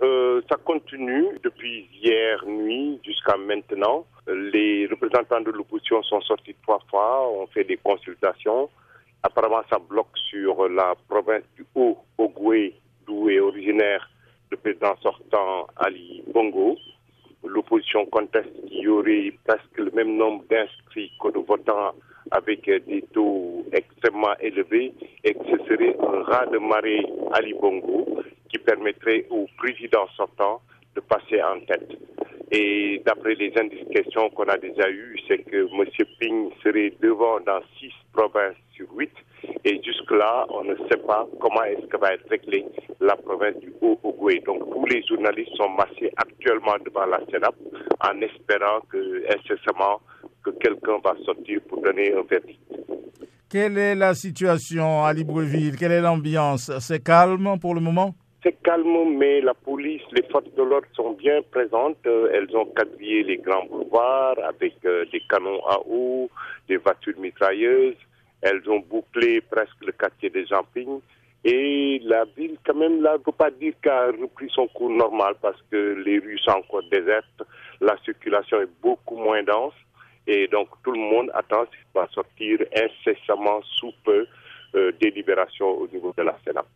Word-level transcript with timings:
euh, 0.00 0.40
ça 0.48 0.56
continue 0.56 1.26
depuis 1.42 1.88
hier 1.92 2.44
nuit 2.46 3.00
jusqu'à 3.04 3.36
maintenant. 3.36 4.06
Les 4.28 4.86
représentants 4.86 5.40
de 5.40 5.50
l'opposition 5.50 6.02
sont 6.04 6.20
sortis 6.20 6.54
trois 6.62 6.80
fois, 6.88 7.28
on 7.30 7.46
fait 7.48 7.64
des 7.64 7.78
consultations. 7.78 8.68
Apparemment, 9.24 9.62
ça 9.68 9.78
bloque 9.78 10.16
sur 10.30 10.68
la 10.68 10.94
province 11.08 11.42
du 11.56 11.66
Haut-Ogoué, 11.74 12.74
d'où 13.06 13.28
est 13.28 13.40
originaire 13.40 14.08
le 14.50 14.56
président 14.56 14.94
sortant 15.02 15.66
Ali 15.76 16.22
Bongo. 16.32 16.76
L'opposition 17.44 18.06
conteste 18.06 18.50
qu'il 18.68 18.82
y 18.82 18.88
aurait 18.88 19.32
presque 19.44 19.78
le 19.78 19.90
même 19.90 20.16
nombre 20.16 20.44
d'inscrits 20.48 21.12
que 21.20 21.28
de 21.32 21.38
votants 21.40 21.92
avec 22.30 22.66
des 22.66 23.02
taux 23.12 23.64
extrêmement 23.72 24.36
élevés 24.40 24.92
et 25.24 25.34
que 25.34 25.44
ce 25.44 25.64
serait 25.64 25.96
un 26.00 26.22
rat 26.22 26.46
de 26.46 26.58
marée 26.58 27.04
Ali 27.32 27.54
Bongo 27.54 28.06
qui 28.48 28.58
permettrait 28.58 29.26
au 29.30 29.46
président 29.56 30.06
sortant 30.16 30.60
de 30.94 31.00
passer 31.00 31.42
en 31.42 31.60
tête. 31.60 31.90
Et 32.50 33.02
d'après 33.04 33.34
les 33.34 33.52
indications 33.58 34.30
qu'on 34.30 34.48
a 34.48 34.56
déjà 34.56 34.88
eues, 34.88 35.18
c'est 35.28 35.38
que 35.38 35.68
M. 35.68 35.84
Ping 36.18 36.50
serait 36.62 36.94
devant 37.00 37.40
dans 37.40 37.60
six 37.78 37.92
provinces 38.12 38.56
sur 38.74 38.86
huit. 38.94 39.12
Et 39.64 39.80
jusque-là, 39.84 40.46
on 40.48 40.64
ne 40.64 40.74
sait 40.88 40.96
pas 41.06 41.28
comment 41.40 41.62
est-ce 41.64 41.86
que 41.86 41.98
va 41.98 42.14
être 42.14 42.26
réglée 42.30 42.64
la 43.00 43.16
province 43.16 43.56
du 43.60 43.72
Haut-Ogooué. 43.82 44.42
Donc 44.46 44.70
tous 44.70 44.86
les 44.86 45.02
journalistes 45.06 45.54
sont 45.56 45.68
massés 45.68 46.10
actuellement 46.16 46.76
devant 46.84 47.04
la 47.04 47.20
Sénat 47.30 47.52
en 48.00 48.20
espérant 48.22 48.80
que 48.88 49.24
incessamment 49.30 50.00
que 50.42 50.50
quelqu'un 50.50 50.98
va 51.04 51.14
sortir 51.26 51.60
pour 51.68 51.82
donner 51.82 52.14
un 52.14 52.22
verdict. 52.22 52.60
Quelle 53.50 53.78
est 53.78 53.94
la 53.94 54.14
situation 54.14 55.04
à 55.04 55.12
Libreville? 55.12 55.76
Quelle 55.76 55.92
est 55.92 56.00
l'ambiance? 56.00 56.70
C'est 56.80 57.02
calme 57.02 57.58
pour 57.60 57.74
le 57.74 57.80
moment? 57.80 58.14
C'est 58.48 58.62
calme, 58.62 59.16
mais 59.18 59.42
la 59.42 59.52
police, 59.52 60.00
les 60.12 60.22
forces 60.22 60.52
de 60.56 60.62
l'ordre 60.62 60.86
sont 60.94 61.12
bien 61.12 61.42
présentes. 61.50 61.98
Euh, 62.06 62.30
elles 62.32 62.56
ont 62.56 62.64
quadrillé 62.64 63.22
les 63.22 63.36
grands 63.36 63.66
boulevards 63.66 64.38
avec 64.42 64.74
euh, 64.86 65.04
des 65.12 65.20
canons 65.28 65.60
à 65.66 65.78
eau, 65.86 66.30
des 66.66 66.78
voitures 66.78 67.18
mitrailleuses. 67.18 67.96
Elles 68.40 68.62
ont 68.70 68.78
bouclé 68.80 69.42
presque 69.42 69.84
le 69.84 69.92
quartier 69.92 70.30
des 70.30 70.46
Jampignes. 70.46 71.00
Et 71.44 72.00
la 72.04 72.24
ville, 72.36 72.56
quand 72.64 72.74
même, 72.74 73.02
là, 73.02 73.14
ne 73.14 73.18
peut 73.18 73.32
pas 73.32 73.50
dire 73.50 73.74
qu'elle 73.82 73.92
a 73.92 74.06
repris 74.06 74.48
son 74.54 74.66
cours 74.68 74.90
normal 74.90 75.34
parce 75.42 75.60
que 75.70 76.02
les 76.06 76.18
rues 76.18 76.38
sont 76.38 76.52
encore 76.52 76.84
désertes. 76.90 77.42
La 77.82 77.96
circulation 78.04 78.62
est 78.62 78.80
beaucoup 78.82 79.16
moins 79.16 79.42
dense. 79.42 79.74
Et 80.26 80.46
donc, 80.48 80.68
tout 80.84 80.92
le 80.92 81.00
monde 81.00 81.30
attend 81.34 81.66
qu'il 81.66 81.84
va 81.94 82.08
sortir 82.14 82.60
incessamment 82.74 83.60
sous 83.62 83.92
peu 84.04 84.26
euh, 84.74 84.92
des 85.00 85.10
libérations 85.10 85.68
au 85.68 85.88
niveau 85.88 86.14
de 86.16 86.22
la 86.22 86.36
Sénat. 86.46 86.64